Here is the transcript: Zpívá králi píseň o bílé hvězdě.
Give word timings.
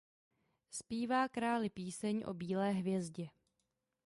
Zpívá 0.71 1.29
králi 1.29 1.69
píseň 1.69 2.23
o 2.27 2.33
bílé 2.33 2.71
hvězdě. 2.71 3.27